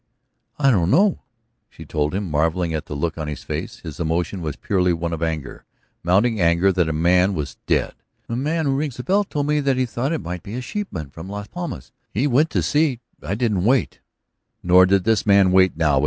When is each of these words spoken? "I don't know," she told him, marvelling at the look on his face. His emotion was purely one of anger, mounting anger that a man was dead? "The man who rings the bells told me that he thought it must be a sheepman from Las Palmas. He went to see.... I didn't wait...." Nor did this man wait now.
"I 0.57 0.71
don't 0.71 0.89
know," 0.89 1.19
she 1.69 1.85
told 1.85 2.15
him, 2.15 2.31
marvelling 2.31 2.73
at 2.73 2.87
the 2.87 2.95
look 2.95 3.19
on 3.19 3.27
his 3.27 3.43
face. 3.43 3.81
His 3.81 3.99
emotion 3.99 4.41
was 4.41 4.55
purely 4.55 4.93
one 4.93 5.13
of 5.13 5.21
anger, 5.21 5.63
mounting 6.01 6.41
anger 6.41 6.71
that 6.71 6.89
a 6.89 6.91
man 6.91 7.35
was 7.35 7.57
dead? 7.67 7.93
"The 8.27 8.35
man 8.35 8.65
who 8.65 8.75
rings 8.75 8.97
the 8.97 9.03
bells 9.03 9.27
told 9.29 9.45
me 9.45 9.59
that 9.59 9.77
he 9.77 9.85
thought 9.85 10.11
it 10.11 10.21
must 10.21 10.41
be 10.41 10.55
a 10.55 10.59
sheepman 10.61 11.11
from 11.11 11.29
Las 11.29 11.45
Palmas. 11.49 11.91
He 12.09 12.25
went 12.25 12.49
to 12.49 12.63
see.... 12.63 12.99
I 13.21 13.35
didn't 13.35 13.63
wait...." 13.63 13.99
Nor 14.63 14.87
did 14.87 15.03
this 15.03 15.23
man 15.23 15.51
wait 15.51 15.77
now. 15.77 15.99